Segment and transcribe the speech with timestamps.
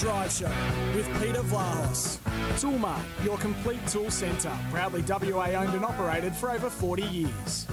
[0.00, 0.50] Drive Show
[0.94, 2.16] with Peter Vlahos.
[2.58, 4.50] Toolmart, your complete tool centre.
[4.70, 7.66] Proudly WA owned and operated for over 40 years.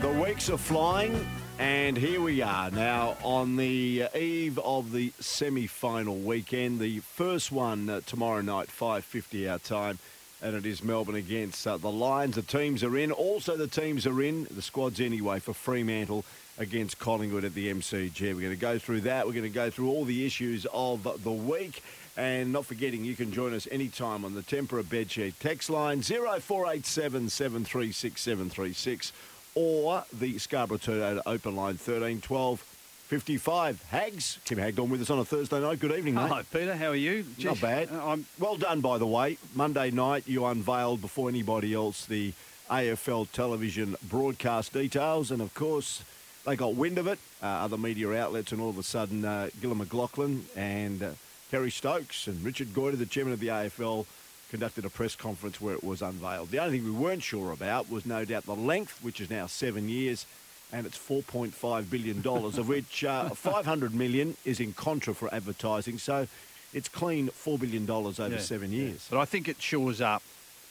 [0.00, 1.24] The weeks are flying,
[1.60, 6.80] and here we are now on the eve of the semi-final weekend.
[6.80, 10.00] The first one uh, tomorrow night, 5:50 our time,
[10.42, 12.34] and it is Melbourne against uh, the Lions.
[12.34, 13.12] The teams are in.
[13.12, 14.48] Also, the teams are in.
[14.50, 16.24] The squads anyway for Fremantle
[16.58, 18.20] against Collingwood at the MCG.
[18.34, 19.26] We're going to go through that.
[19.26, 21.82] We're going to go through all the issues of the week.
[22.16, 27.30] And not forgetting, you can join us anytime on the Tempera Bedsheet text line 0487
[27.30, 29.12] 736 736
[29.54, 33.82] or the Scarborough Toyota open line 13 12 55.
[33.90, 35.78] Hags, Kim Hagdorn with us on a Thursday night.
[35.80, 36.30] Good evening, mate.
[36.30, 36.74] Hi, Peter.
[36.74, 37.26] How are you?
[37.42, 37.90] Not bad.
[37.92, 39.36] uh, I'm, Well done, by the way.
[39.54, 42.32] Monday night, you unveiled before anybody else the
[42.70, 46.02] AFL television broadcast details, and of course,
[46.44, 47.18] they got wind of it.
[47.42, 51.10] Uh, other media outlets, and all of a sudden, uh, Gillon McLachlan and uh,
[51.50, 54.06] Kerry Stokes and Richard Goyder, the chairman of the AFL,
[54.50, 56.50] conducted a press conference where it was unveiled.
[56.50, 59.46] The only thing we weren't sure about was no doubt the length, which is now
[59.46, 60.26] seven years.
[60.74, 65.98] And it's $4.5 billion, of which uh, 500 million is in contra for advertising.
[65.98, 66.26] So
[66.72, 68.84] it's clean $4 billion over yeah, seven yeah.
[68.84, 69.06] years.
[69.10, 70.22] But I think it shores up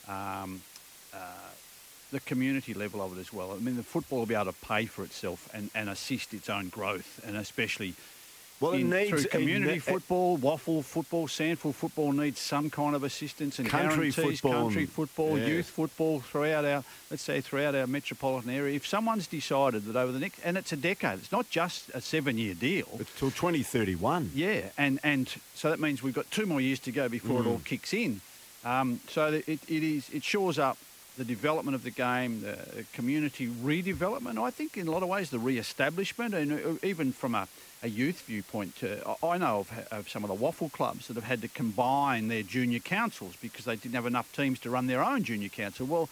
[0.08, 0.62] um,
[1.14, 1.18] uh,
[2.12, 3.52] the community level of it as well.
[3.54, 6.50] I mean, the football will be able to pay for itself and, and assist its
[6.50, 7.94] own growth, and especially
[8.60, 13.58] Well, it needs- through community football, WAFL football, SANFL football needs some kind of assistance
[13.60, 14.40] and Country guarantees.
[14.42, 15.48] football country football, yeah.
[15.48, 18.76] youth football throughout our, let's say, throughout our metropolitan area.
[18.76, 22.02] If someone's decided that over the next, and it's a decade, it's not just a
[22.02, 22.90] seven-year deal.
[23.00, 24.32] It's till 2031.
[24.36, 27.48] Yeah, and, and so that means we've got two more years to go before it
[27.48, 27.66] all Mm.
[27.66, 28.22] kicks in.
[28.64, 30.78] Um, so it, it is it shores up
[31.18, 34.42] the development of the game, the community redevelopment.
[34.42, 37.48] I think in a lot of ways the re-establishment, and uh, even from a,
[37.84, 41.26] a youth viewpoint, uh, I know of, of some of the WAFL clubs that have
[41.26, 45.04] had to combine their junior councils because they didn't have enough teams to run their
[45.04, 45.86] own junior council.
[45.86, 46.10] Well,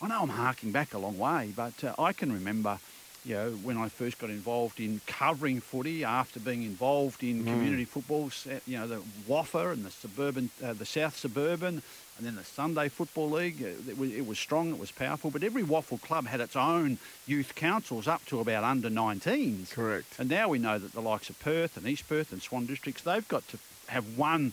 [0.00, 2.78] I know I'm harking back a long way, but uh, I can remember,
[3.24, 7.50] you know, when I first got involved in covering footy after being involved in Mm.
[7.50, 8.30] community football,
[8.66, 11.82] you know, the WAFA and the suburban, uh, the South Suburban,
[12.18, 13.62] and then the Sunday Football League.
[13.62, 16.56] uh, It was, it was strong, it was powerful, but every WAFL club had its
[16.56, 19.70] own youth councils up to about under 19s.
[19.70, 20.14] Correct.
[20.18, 23.02] And now we know that the likes of Perth and East Perth and Swan districts,
[23.02, 24.52] they've got to have one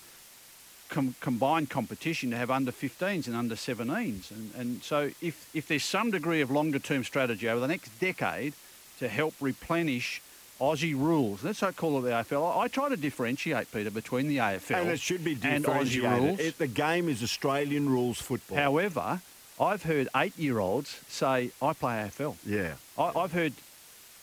[0.90, 4.30] com- combined competition to have under 15s and under 17s.
[4.32, 7.98] And, and so if, if there's some degree of longer term strategy over the next
[8.00, 8.54] decade
[9.00, 10.22] to help replenish
[10.64, 12.56] Aussie rules, let's not call it the AFL.
[12.58, 15.84] I, I try to differentiate, Peter, between the AFL And it should be and Aussie
[15.86, 16.22] differentiated.
[16.24, 16.40] rules.
[16.40, 18.58] It, the game is Australian rules football.
[18.58, 19.22] However,
[19.60, 22.36] I've heard eight-year-olds say, I play AFL.
[22.46, 22.76] Yeah.
[22.98, 23.54] I, I've heard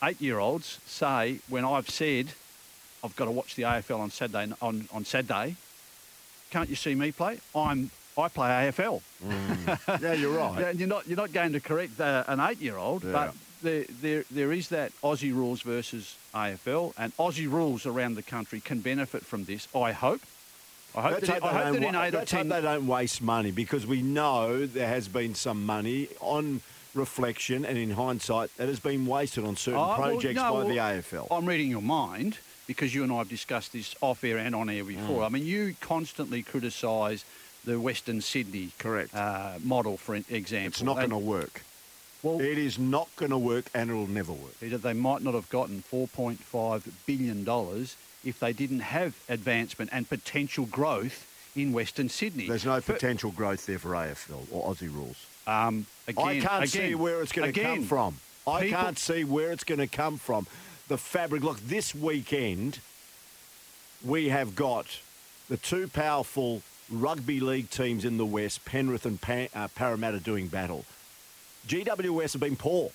[0.02, 2.28] eight-year-olds say when I've said
[3.04, 5.56] I've got to watch the AFL on Saturday on, on Saturday,
[6.50, 7.38] can't you see me play?
[7.54, 9.00] I'm I play AFL.
[10.02, 10.74] yeah, you're right.
[10.74, 13.12] You're not you're not going to correct uh, an eight-year-old, Yeah.
[13.12, 18.22] but there, there there is that Aussie rules versus AFL, and Aussie rules around the
[18.22, 19.69] country can benefit from this.
[19.75, 20.21] I hope.
[20.94, 22.48] I hope Let's that, hope, I they, hope don't, that in eight or ten.
[22.48, 26.62] they don't waste money because we know there has been some money on
[26.94, 30.50] reflection and in hindsight that has been wasted on certain Oh, well, projects no, by
[30.50, 31.28] well, the AFL.
[31.31, 34.69] I'm reading your mind because you and I have discussed this off air and on
[34.69, 35.22] air before.
[35.22, 35.27] Mm.
[35.27, 37.25] I mean, you constantly criticise
[37.65, 39.15] the Western Sydney Correct.
[39.15, 40.66] uh, model, for example.
[40.69, 41.62] It's not going to work.
[42.22, 44.58] Well, It is not going to work and it'll never work.
[44.60, 47.86] Peter, they might not have gotten $4.5 billion
[48.25, 52.47] if they didn't have advancement and potential growth in Western Sydney.
[52.47, 55.16] There's no But, potential growth there for AFL or Aussie rules.
[55.47, 58.16] um, again, I can't see where it's going to come from.
[58.47, 60.47] I people- can't see where it's going to come from.
[60.89, 61.42] The fabric.
[61.42, 62.80] Look, this weekend
[64.04, 64.86] we have got
[65.48, 70.48] the two powerful rugby league teams in the West, Penrith and pa- uh, Parramatta, doing
[70.48, 70.84] battle.
[71.70, 72.90] GWS have been poor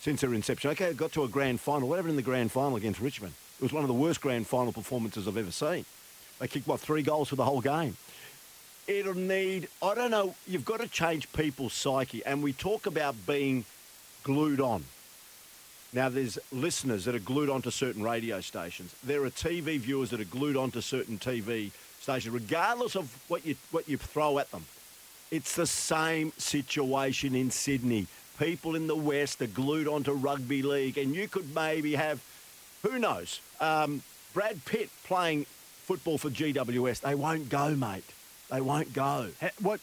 [0.00, 0.70] since their inception.
[0.72, 1.88] Okay, it got to a grand final.
[1.88, 3.32] Whatever in the grand final against Richmond.
[3.60, 5.84] It was one of the worst grand final performances I've ever seen.
[6.40, 7.96] They kicked, what, three goals for the whole game.
[8.88, 12.24] It'll need, I don't know, you've got to change people's psyche.
[12.26, 13.64] And we talk about being
[14.24, 14.82] glued on.
[15.92, 18.96] Now, there's listeners that are glued onto certain radio stations.
[19.04, 21.70] There are TV viewers that are glued onto certain TV
[22.00, 24.64] stations, regardless of what you what you throw at them.
[25.32, 28.06] It's the same situation in Sydney.
[28.38, 32.22] People in the West are glued onto rugby league, and you could maybe have,
[32.82, 34.02] who knows, um,
[34.34, 35.46] Brad Pitt playing
[35.84, 37.00] football for GWS.
[37.00, 38.04] They won't go, mate.
[38.50, 39.28] They won't go.
[39.62, 39.80] What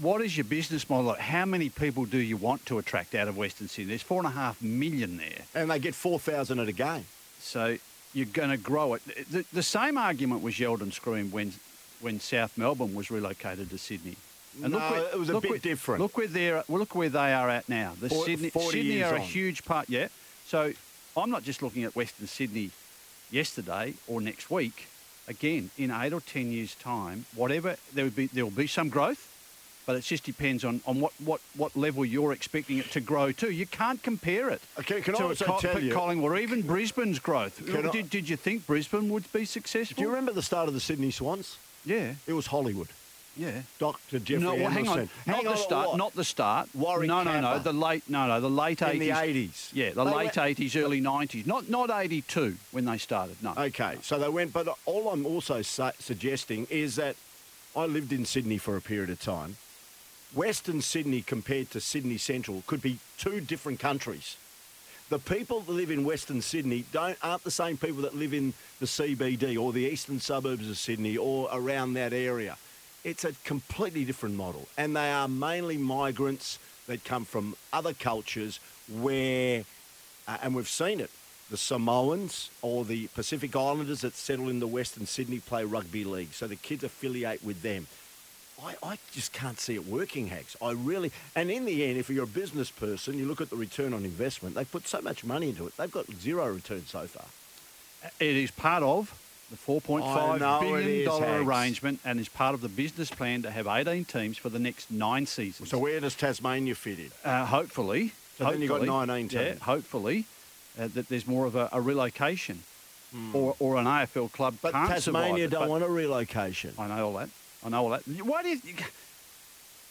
[0.00, 1.14] what is your business model?
[1.14, 3.88] How many people do you want to attract out of Western Sydney?
[3.88, 5.42] There's four and a half million there.
[5.54, 7.06] And they get 4,000 at a game.
[7.40, 7.78] So
[8.12, 9.02] you're going to grow it.
[9.30, 11.54] The, the same argument was yelled and screamed when
[12.00, 14.16] when South Melbourne was relocated to Sydney.
[14.58, 16.00] No, it was a look bit where- different.
[16.02, 17.94] Look where they're well, look where they are at now.
[18.00, 19.88] The For- Sydney 40 Sydney are a huge part.
[19.90, 20.08] Yeah.
[20.46, 20.72] So
[21.16, 22.70] I'm not just looking at Western Sydney
[23.30, 24.88] yesterday or next week.
[25.28, 28.88] Again, in eight or ten years' time, whatever there would be, there will be some
[28.88, 29.28] growth,
[29.84, 33.32] but it just depends on, on what, what, what level you're expecting it to grow
[33.32, 33.50] to.
[33.50, 36.62] You can't compare it Okay, can I to a also tell you- Collingwood or even
[36.62, 37.60] Brisbane's growth.
[37.66, 39.96] Can I- Did, did you think Brisbane would be successful?
[39.96, 41.58] Do you remember the start of the Sydney Swans?
[41.84, 42.88] Yeah, It was Hollywood.
[43.36, 43.62] Yeah.
[43.78, 44.18] Dr.
[44.18, 44.98] Geoffrey no, well, hang on.
[44.98, 45.08] Edelsten.
[45.26, 45.96] Not Hang the start.
[45.98, 46.68] Not the start.
[46.74, 47.58] Warwick no, no, no.
[47.58, 48.08] The late.
[48.08, 48.40] No, no.
[48.40, 49.70] The late In the eighties.
[49.72, 49.76] 80s.
[49.76, 51.46] Yeah, the They late eighties, early nineties.
[51.46, 53.36] Not not eighty two when they started.
[53.42, 53.52] No.
[53.56, 57.16] Okay, so they went, but all I'm also su- suggesting is that
[57.76, 59.56] I lived in Sydney for a period of time.
[60.34, 64.36] Western Sydney compared to Sydney Central could be two different countries.
[65.08, 68.54] The people that live in Western Sydney don't aren't the same people that live in
[68.80, 72.56] the CBD or the eastern suburbs of Sydney or around that area.
[73.06, 76.58] It's a completely different model, and they are mainly migrants
[76.88, 78.58] that come from other cultures
[79.00, 79.62] where
[80.26, 81.10] uh, and we've seen it.
[81.48, 86.32] The Samoans or the Pacific Islanders that settle in the Western Sydney play rugby league,
[86.32, 87.86] so the kids affiliate with them.
[88.60, 90.56] I, I just can't see it working, Hags.
[90.60, 93.56] I really, and in the end, if you're a business person, you look at the
[93.56, 94.56] return on investment.
[94.56, 95.76] They put so much money into it.
[95.76, 97.26] They've got zero return so far.
[98.18, 99.14] It is part of
[99.50, 102.60] the four point I five know it billion is, dollar arrangement, and is part of
[102.60, 105.70] the business plan to have eighteen teams for the next nine seasons.
[105.70, 107.10] So where does Tasmania fit in?
[107.24, 109.62] uh, hopefully, So then you've got hopefully, 19 Yeah, teams.
[109.62, 110.24] hopefully,
[110.80, 112.64] uh, that there's more of a, a relocation,
[113.32, 114.58] or or an AFL club Hmm.
[114.62, 116.74] But can't Tasmania survive don't want a relocation.
[116.78, 117.28] I know all that.
[117.64, 118.02] I know all that.
[118.24, 118.60] Why do you?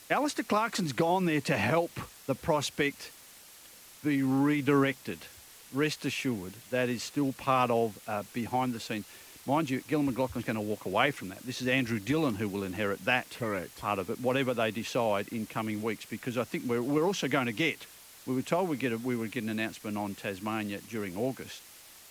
[0.10, 1.92] Alastair Clarkson's gone there to help
[2.28, 3.12] the prospect
[4.04, 5.18] be redirected.
[5.74, 9.06] Rest assured, that is still part of uh, behind the scenes.
[9.48, 11.40] Mind you, Gillon McLachlan's going to walk away from that.
[11.44, 13.78] This is Andrew Dillon who will inherit that Correct.
[13.78, 16.04] part of it, whatever they decide in coming weeks.
[16.06, 17.86] Because I think we're, we're also going to get.
[18.26, 21.62] We were told we get a, we would get an announcement on Tasmania during August.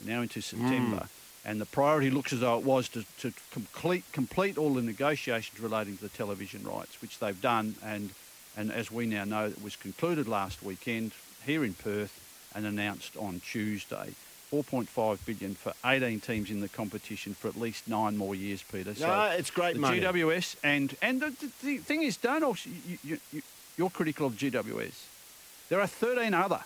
[0.04, 1.08] Now into September, mm.
[1.44, 5.60] and the priority looks as though it was to, to complete complete all the negotiations
[5.60, 8.10] relating to the television rights, which they've done, and
[8.56, 11.12] and as we now know, it was concluded last weekend
[11.46, 12.20] here in Perth
[12.56, 14.14] and announced on Tuesday.
[14.62, 18.94] 4.5 billion for 18 teams in the competition for at least nine more years, Peter.
[19.00, 20.00] No, it's great the money.
[20.00, 23.42] GWS and and the, the, thing is, don't also you, you, you,
[23.76, 25.06] you're critical of GWS.
[25.68, 26.60] There are 13 other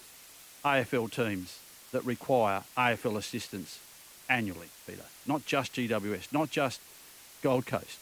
[0.65, 1.61] AFL teams
[1.93, 3.79] that require AFL assistance
[4.29, 5.05] annually, Peter.
[5.27, 6.81] Not just GWS, not just
[7.43, 7.99] Gold Coast,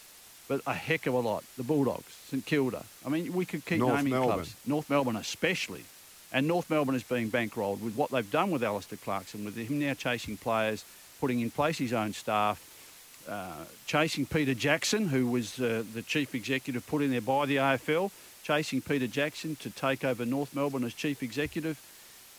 [0.49, 1.45] but a heck of a lot.
[1.55, 2.83] The Bulldogs, St Kilda.
[3.05, 4.33] I mean, we could keep North naming Melbourne.
[4.33, 4.55] clubs.
[4.65, 5.85] North Melbourne, especially.
[6.33, 9.79] And North Melbourne is being bankrolled with what they've done with Alastair Clarkson, with him
[9.79, 10.83] now chasing players,
[11.19, 12.61] putting in place his own staff,
[13.29, 17.57] uh, chasing Peter Jackson, who was uh, the chief executive put in there by the
[17.57, 18.11] AFL,
[18.43, 21.81] chasing Peter Jackson to take over North Melbourne as chief executive.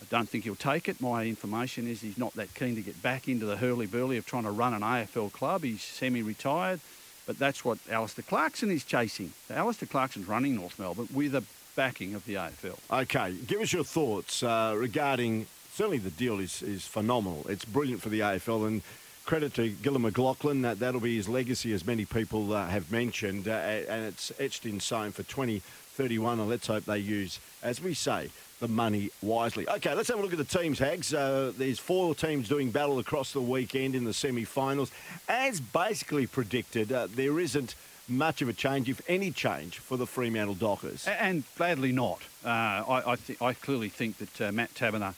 [0.00, 1.00] I don't think he'll take it.
[1.00, 4.44] My information is he's not that keen to get back into the hurly-burly of trying
[4.44, 5.64] to run an AFL club.
[5.64, 6.80] He's semi-retired,
[7.26, 9.32] but that's what Alastair Clarkson is chasing.
[9.50, 11.42] Alastair Clarkson's running North Melbourne with the
[11.78, 12.76] backing of the AFL.
[12.90, 15.46] Okay, give us your thoughts uh, regarding.
[15.74, 17.46] Certainly, the deal is, is phenomenal.
[17.48, 18.82] It's brilliant for the AFL, and
[19.24, 20.62] credit to Gillon McLachlan.
[20.62, 24.66] That that'll be his legacy, as many people uh, have mentioned, uh, and it's etched
[24.66, 26.40] in stone for 2031.
[26.40, 29.68] And let's hope they use, as we say, the money wisely.
[29.68, 31.14] Okay, let's have a look at the teams, Hags.
[31.14, 34.90] Uh, there's four teams doing battle across the weekend in the semi-finals.
[35.28, 37.76] As basically predicted, uh, there isn't
[38.08, 41.06] much of a change, if any change, for the Fremantle Dockers.
[41.06, 42.20] And gladly not.
[42.44, 45.14] Uh, I, I, th- I clearly think that uh, Matt Taberner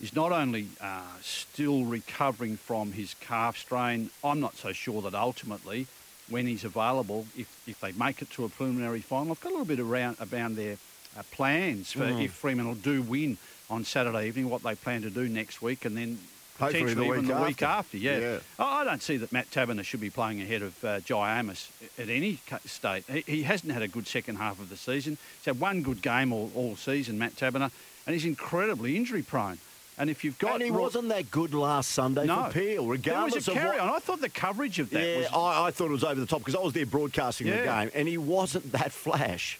[0.00, 5.14] is not only uh, still recovering from his calf strain, I'm not so sure that
[5.14, 5.86] ultimately,
[6.28, 9.52] when he's available, if, if they make it to a preliminary final, I've got a
[9.52, 10.76] little bit around about their
[11.16, 13.36] uh, plans for if Fremantle do win
[13.70, 16.18] on Saturday evening, what they plan to do next week, and then
[16.58, 17.96] Hopefully the potentially even week the week after.
[17.96, 17.96] after.
[17.96, 18.18] Yeah.
[18.18, 18.38] Yeah.
[18.58, 22.08] I don't see that Matt Taberner should be playing ahead of uh, Jye Amiss at
[22.08, 23.04] any state.
[23.08, 25.18] He, he hasn't had a good second half of the season.
[25.38, 27.70] He's had one good game all, all season, Matt Taberner,
[28.06, 29.58] and he's incredibly injury prone.
[29.98, 33.32] And if you've got and he wasn't that good last Sunday no, for Peel, regardless
[33.32, 33.90] there was a of carry what.
[33.90, 33.96] on.
[33.96, 36.26] I thought the coverage of that yeah, was I, I thought it was over the
[36.26, 39.58] top because I was there broadcasting the game, and he wasn't that flash.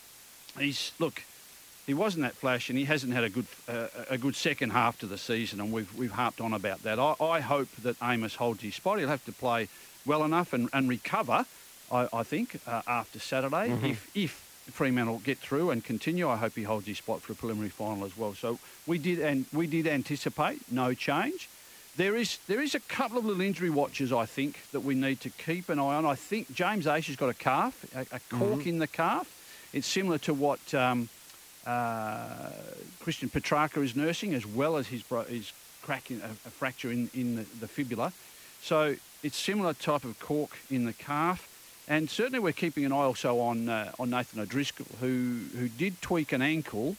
[0.59, 1.23] he's look,
[1.87, 4.99] he wasn't that flash, and he hasn't had a good uh, a good second half
[5.01, 6.99] to the season, and we've we've harped on about that.
[6.99, 8.99] I, I hope that Amiss holds his spot.
[8.99, 9.69] He'll have to play
[10.07, 11.45] well enough and, and recover.
[11.91, 14.31] I, I think uh, after Saturday, if if
[14.71, 18.05] Fremantle get through and continue, I hope he holds his spot for a preliminary final
[18.05, 18.35] as well.
[18.35, 21.49] So we did and we did anticipate no change.
[21.97, 25.21] There is there is a couple of little injury watches I think that we need
[25.23, 26.07] to keep an eye on.
[26.07, 29.27] I think James Aish has got a calf, a, a cork in the calf.
[29.73, 31.09] It's similar to what um,
[31.67, 32.51] uh,
[33.01, 35.53] Christian Petrarca is nursing, as well as his bro- his
[35.83, 38.13] crack in, a, a fracture in, in the, the fibula.
[38.63, 41.49] So it's similar type of cork in the calf.
[41.89, 46.01] And certainly we're keeping an eye also on uh, on Nathan O'Driscoll, who who did
[46.01, 46.97] tweak an ankle,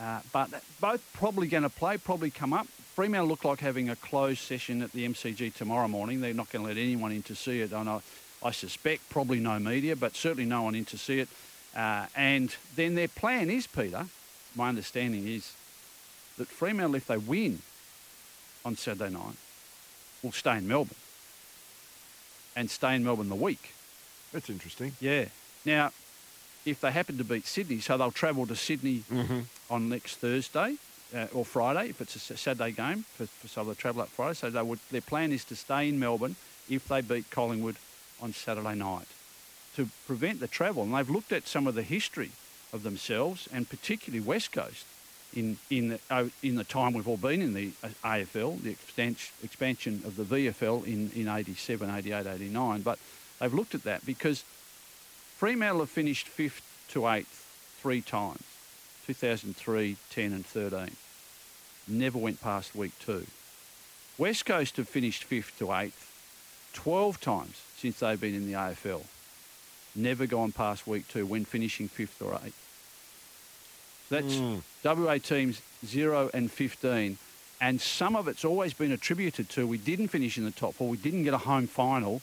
[0.00, 0.48] uh, but
[0.80, 2.66] both probably going to play, probably come up.
[2.94, 6.20] Fremantle look like having a closed session at the MCG tomorrow morning.
[6.20, 7.72] They're not going to let anyone in to see it.
[7.72, 8.00] I,
[8.42, 11.28] I suspect probably no media, but certainly no one in to see it.
[11.74, 14.06] Uh, and then their plan is, Peter,
[14.54, 15.54] my understanding is
[16.38, 17.60] that Fremantle, if they win
[18.64, 19.36] on Saturday night,
[20.22, 20.96] will stay in Melbourne
[22.54, 23.72] and stay in Melbourne the week.
[24.32, 24.92] That's interesting.
[25.00, 25.26] Yeah.
[25.64, 25.92] Now,
[26.64, 29.02] if they happen to beat Sydney, so they'll travel to Sydney
[29.70, 30.76] on next Thursday
[31.14, 33.04] uh, or Friday if it's a Saturday game.
[33.16, 34.34] For, for, so they'll travel up Friday.
[34.34, 36.36] So they would, their plan is to stay in Melbourne
[36.68, 37.76] if they beat Collingwood
[38.20, 39.08] on Saturday night
[39.76, 40.82] to prevent the travel.
[40.82, 42.32] And they've looked at some of the history
[42.72, 44.86] of themselves and particularly West Coast
[45.34, 48.70] in in the, oh, in the time we've all been in the uh, AFL, the
[48.70, 52.82] expansion expansion of the VFL in in 87, 88, 89.
[52.82, 52.98] But
[53.40, 54.44] they've looked at that because
[55.36, 57.46] Fremantle have finished fifth to eighth
[57.80, 58.42] three times
[59.06, 60.96] 2003, 10, and 13.
[61.88, 63.26] Never went past week two.
[64.18, 66.08] West Coast have finished fifth to eighth
[66.74, 69.02] 12 times since they've been in the AFL.
[69.94, 72.58] Never gone past week two when finishing fifth or eighth.
[74.08, 74.58] That's hmm.
[74.84, 77.18] WA teams 0 and 15.
[77.60, 80.88] And some of it's always been attributed to we didn't finish in the top four,
[80.88, 82.20] we didn't get a home final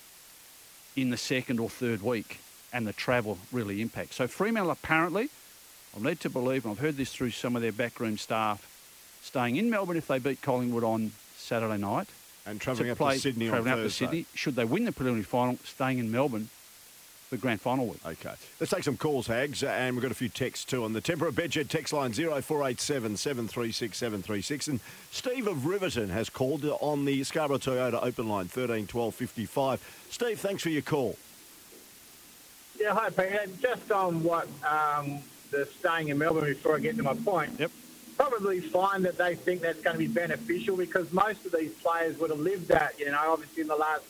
[0.96, 2.40] in the second or third week,
[2.74, 4.18] and the travel really impacts.
[4.18, 5.30] So Fremantle apparently,
[5.96, 8.68] I'm led to believe, and I've heard this through some of their backroom staff,
[9.22, 12.08] staying in Melbourne if they beat Collingwood on Saturday night.
[12.46, 14.06] And travelling to up to Sydney travelling up to Thursday.
[14.06, 14.26] Sydney.
[14.34, 16.50] Should they win the preliminary final, staying in Melbourne
[17.30, 18.00] for grand final week.
[18.04, 18.34] Okay.
[18.60, 21.32] Let's take some calls, Hags, and we've got a few texts too on the Tempera
[21.32, 24.68] Bedjet text line 0487 736 736.
[24.68, 24.80] And
[25.12, 30.08] Steve of Riverton has called on the Scarborough Toyota open line 13 12 55.
[30.10, 31.18] Steve, thanks for your call.
[32.80, 33.46] Yeah, hi, Peter.
[33.62, 35.20] Just on what um,
[35.52, 37.60] the staying in Melbourne before I get to my point.
[37.60, 37.72] Yep.
[38.18, 42.18] Probably fine that they think that's going to be beneficial because most of these players
[42.18, 44.04] would have lived that, you know, obviously in the last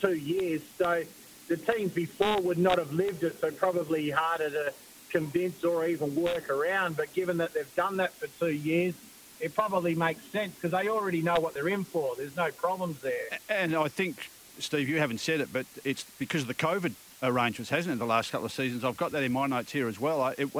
[0.00, 0.62] two years.
[0.78, 1.02] So
[1.50, 4.72] the teams before would not have lived it, so probably harder to
[5.10, 6.96] convince or even work around.
[6.96, 8.94] But given that they've done that for two years,
[9.40, 12.14] it probably makes sense because they already know what they're in for.
[12.16, 13.38] There's no problems there.
[13.48, 14.30] And I think,
[14.60, 18.06] Steve, you haven't said it, but it's because of the COVID arrangements, hasn't it, the
[18.06, 18.84] last couple of seasons?
[18.84, 20.22] I've got that in my notes here as well.
[20.22, 20.50] I, it,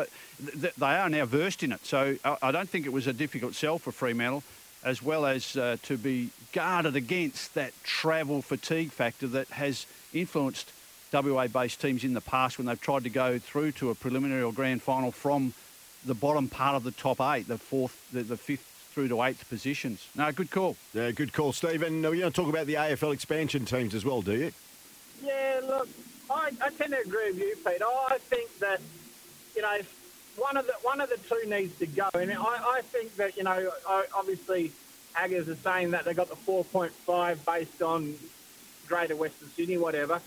[0.77, 1.87] they are now versed in it.
[1.87, 4.43] So I, don't think it was a difficult sell for Fremantle,
[4.83, 10.73] as well as uh, to be guarded against that travel fatigue factor that has influenced
[11.13, 14.53] WA-based teams in the past when they've tried to go through to a preliminary or
[14.53, 15.53] grand final from
[16.07, 19.49] the bottom part of the top eight, the fourth, the, the fifth through to eighth
[19.49, 20.09] positions.
[20.15, 20.77] No, good call.
[20.95, 21.83] Yeah, good call, Steve.
[21.83, 24.53] And uh, you don't talk about the AFL expansion teams as well, do you?
[25.23, 25.89] Yeah, look,
[26.31, 27.83] I, I tend to agree with you, Pete.
[27.83, 28.81] I think that
[29.55, 29.79] you know
[30.37, 32.37] one of the one of the two needs to go, and I,
[32.77, 34.73] I think that you know I, obviously
[35.17, 38.15] Aggers are saying that they got the 4.5 based on
[38.87, 40.21] Greater Western Sydney, whatever.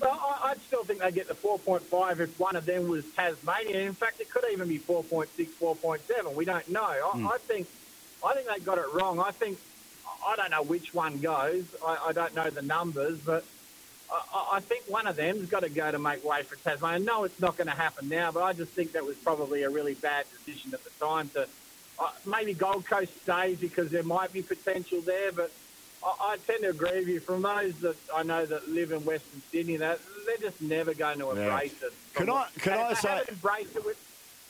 [0.00, 3.80] Well, I, I'd still think they get the 4.5 if one of them was Tasmania.
[3.80, 5.28] In fact, it could even be 4.6,
[5.60, 6.34] 4.7.
[6.34, 6.82] We don't know.
[6.82, 7.66] I, I think
[8.24, 9.20] I think they got it wrong.
[9.20, 9.58] I think
[10.26, 11.64] I don't know which one goes.
[11.86, 13.44] I, I don't know the numbers, but
[14.10, 16.96] I, I think one of them's got to go to make way for Tasmania.
[16.96, 19.62] I know it's not going to happen now, but I just think that was probably
[19.62, 21.46] a really bad decision at the time to
[21.98, 25.50] uh, maybe Gold Coast stays because there might be potential there, but
[26.04, 27.20] I, I tend to agree with you.
[27.20, 31.18] From those that I know that live in Western Sydney, that they're just never going
[31.18, 31.42] to Yeah.
[31.42, 31.92] embrace it.
[32.14, 33.96] Can I- can they, I say- haven't embraced it with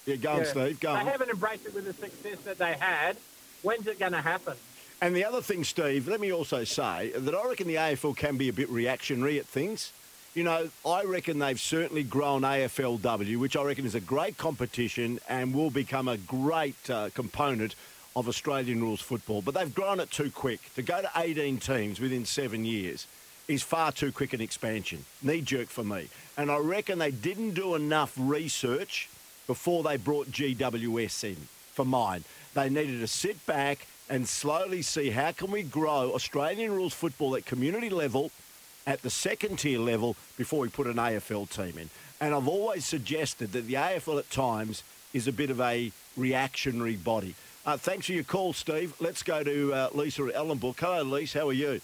[0.06, 0.44] Yeah, go on, yeah.
[0.44, 0.80] Steve.
[0.80, 3.16] Go they haven't embraced it with the success that they had.
[3.62, 4.54] When's it going to happen?
[5.02, 8.36] And the other thing, Steve, let me also say that I reckon the AFL can
[8.36, 9.92] be a bit reactionary at things.
[10.34, 15.18] You know, I reckon they've certainly grown AFLW, which I reckon is a great competition
[15.28, 17.74] and will become a great uh, component
[18.16, 20.60] of Australian rules football, but they've grown it too quick.
[20.74, 23.06] To go to 18 teams within seven years
[23.48, 25.04] is far too quick an expansion.
[25.22, 26.08] Knee jerk for me.
[26.36, 29.08] And I reckon they didn't do enough research
[29.46, 31.36] before they brought GWS in
[31.72, 32.24] for mine.
[32.54, 37.36] They needed to sit back and slowly see how can we grow Australian rules football
[37.36, 38.30] at community level,
[38.86, 41.90] at the second tier level, before we put an AFL team in.
[42.20, 44.82] And I've always suggested that the AFL at times
[45.14, 47.34] is a bit of a reactionary body.
[47.66, 48.94] Uh, thanks for your call, Steve.
[49.00, 50.78] Let's go to uh, Lisa at Ellenbrook.
[50.80, 51.40] Hello, Lisa.
[51.40, 51.80] How are you?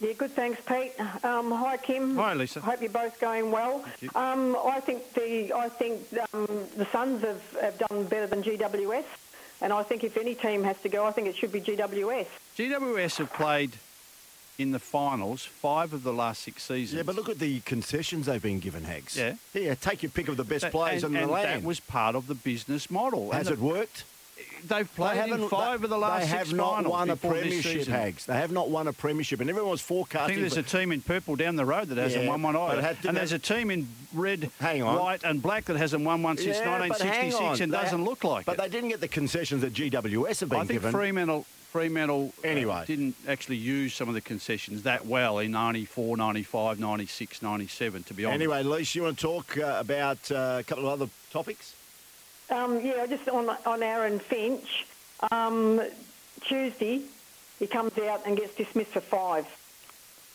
[0.00, 0.32] Yeah, good.
[0.32, 0.92] Thanks, Pete.
[1.24, 2.16] Um, hi, Kim.
[2.16, 2.60] Hi, Lisa.
[2.60, 3.84] Hope you're both going well.
[4.16, 6.02] Um, I think the I think
[6.32, 9.04] um, the Suns have, have done better than GWS,
[9.62, 12.26] and I think if any team has to go, I think it should be GWS.
[12.58, 13.72] GWS have played
[14.58, 16.96] in the finals five of the last six seasons.
[16.96, 19.16] Yeah, but look at the concessions they've been given, Hags.
[19.16, 19.34] Yeah.
[19.52, 21.62] Here, take your pick of the best That- players and, in the and land.
[21.62, 23.30] that was part of the business model.
[23.30, 24.04] Has And it the- worked?
[24.66, 27.16] They've played in haven't- five they- of the last They six have not won a
[27.16, 27.86] premiership.
[27.86, 28.24] Hags.
[28.24, 30.36] They have not won a premiership, and everyone was I forecasting.
[30.36, 32.80] think there's a team in purple down the road that hasn't Yeah, won one either.
[32.80, 34.98] had and there's a team in red, Hang on.
[34.98, 37.62] white, and black that hasn't won one since Yeah, 1966 on.
[37.62, 38.56] and They- doesn't look like But it.
[38.56, 40.92] But they didn't get the concessions that GWS have been I think given.
[40.92, 42.84] Fremantle, Fremantle uh, Anyway.
[42.86, 48.14] didn't actually use some of the concessions that well in 94, 95, 96, 97, to
[48.14, 48.34] be honest.
[48.36, 51.74] Anyway, Lisa, you want to talk uh, about uh, a couple of other topics?
[52.50, 54.86] Um, yeah, just on on Aaron Finch.
[55.30, 55.80] Um,
[56.42, 57.02] Tuesday,
[57.58, 59.46] he comes out and gets dismissed for five,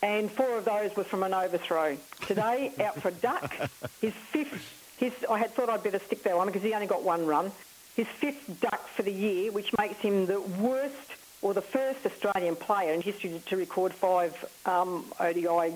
[0.02, 1.98] and four of those were from an overthrow.
[2.26, 3.54] Today, out for a duck.
[4.02, 4.76] His fifth.
[4.98, 7.52] His I had thought I'd better stick that on because he only got one run.
[7.96, 10.96] His fifth duck for the year, which makes him the worst
[11.42, 14.34] or the first Australian player in history to, to record five
[14.66, 15.74] um, ODI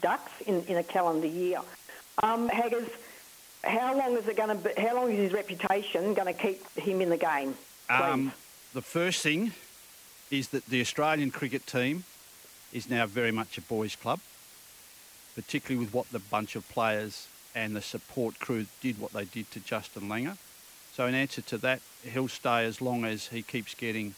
[0.00, 1.60] ducks in, in a calendar year.
[2.22, 2.88] Um, Haggers,
[3.64, 4.80] how long is it going to?
[4.80, 7.54] How long is his reputation going to keep him in the game?
[7.88, 8.32] Um,
[8.74, 9.52] the first thing
[10.30, 12.04] is that the Australian cricket team
[12.72, 14.20] is now very much a boys' club,
[15.34, 19.50] particularly with what the bunch of players and the support crew did what they did
[19.50, 20.36] to Justin Langer.
[20.94, 24.14] So, in answer to that, he'll stay as long as he keeps getting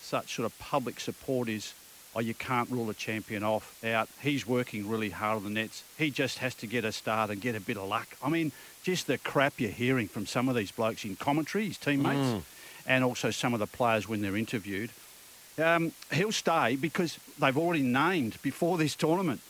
[0.00, 1.48] such sort of public support.
[1.48, 1.74] Is
[2.14, 4.08] oh, you can't rule a champion off out.
[4.20, 5.82] He's working really hard on the nets.
[5.98, 8.08] He just has to get a start and get a bit of luck.
[8.22, 11.78] I mean, just the crap you're hearing from some of these blokes in commentary, his
[11.78, 12.44] teammates,
[12.86, 14.90] and also some of the players when they're interviewed.
[15.58, 19.40] Um, he'll stay because they've already named before this tournament.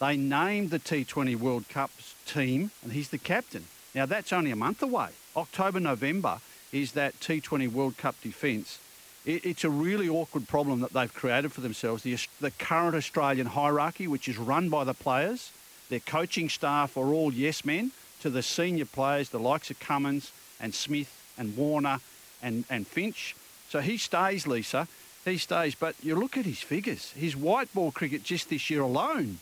[0.00, 1.90] They named the T20 World Cup
[2.26, 3.64] team, and he's the captain.
[3.94, 5.08] Now that's only a month away.
[5.34, 6.40] October, November
[6.72, 8.78] is that T20 World Cup defence.
[9.26, 12.04] It, it's a really awkward problem that they've created for themselves.
[12.04, 15.52] The, the current Australian hierarchy, which is run by the players,
[15.90, 17.90] their coaching staff are all yes men
[18.22, 21.98] to the senior players, the likes of Cummins and Smith and Warner
[22.42, 23.36] and, and Finch.
[23.68, 24.88] So he stays, Lisa.
[25.24, 25.74] He stays.
[25.74, 27.10] But you look at his figures.
[27.12, 29.38] His white ball cricket just this year alone,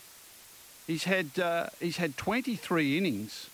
[0.87, 3.49] he's had uh, he's had 23 innings,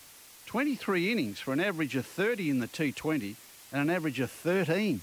[0.46, 3.36] 23 innings for an average of 30 in the T20
[3.72, 5.02] and an average of 13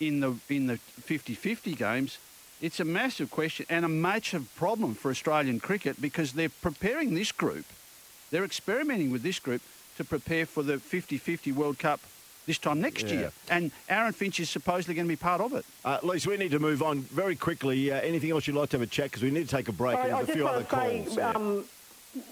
[0.00, 2.18] in the in the 50-50 games.
[2.60, 7.30] It's a massive question and a massive problem for Australian cricket because they're preparing this
[7.32, 7.66] group,
[8.30, 9.60] they're experimenting with this group
[9.98, 12.00] to prepare for the 50-50 World Cup
[12.46, 13.12] this time next Yeah.
[13.14, 13.32] year.
[13.50, 15.64] And Aaron Finch is supposedly going to be part of it.
[15.84, 17.90] Uh, Lisa, we need to move on very quickly.
[17.90, 19.06] Uh, anything else you'd like to have a chat?
[19.10, 20.58] Because we need to take a break and I, I have a just few other
[20.58, 21.16] want to say, calls.
[21.16, 21.30] yeah.
[21.30, 21.64] um,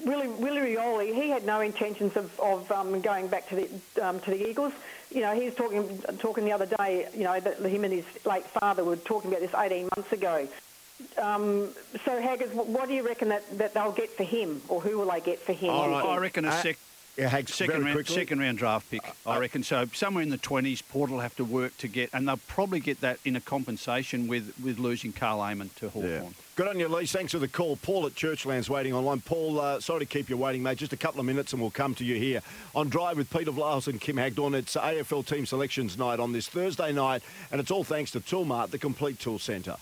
[0.05, 3.69] Willie, Willie Rioli, he had no intentions of, of um, going back to the
[4.07, 4.73] um, to the Eagles.
[5.11, 7.09] You know, he was talking talking the other day.
[7.15, 10.49] You know, that him and his late father were talking about this 18 months ago.
[11.21, 11.69] Um,
[12.05, 14.97] so, Haggers, wh- what do you reckon that, that they'll get for him, or who
[14.99, 15.71] will they get for him?
[15.71, 16.03] All do you right.
[16.03, 16.15] think?
[16.15, 16.79] I reckon a Uh, sec-
[17.17, 18.15] yeah, Hags, second round, quickly.
[18.15, 19.03] second round draft pick.
[19.25, 19.87] I uh, reckon so.
[19.93, 23.01] Somewhere in the twenties, Port will have to work to get, and they'll probably get
[23.03, 26.11] that in a compensation with with losing Karl Amon to Hawthorn.
[26.11, 26.29] Yeah.
[26.57, 27.07] Good on you, Lee.
[27.07, 27.77] Thanks for the call.
[27.77, 29.21] Paul at Churchland's waiting online.
[29.21, 30.79] Paul, uh, sorry to keep you waiting, mate.
[30.79, 32.43] Just a couple of minutes and we'll come to you here
[32.77, 34.55] on Drive with Peter Vlahos and Kim Hagdorn.
[34.55, 38.71] It's AFL Team Selections Night on this Thursday night, and it's all thanks to Toolmart,
[38.71, 39.77] the complete tool centre.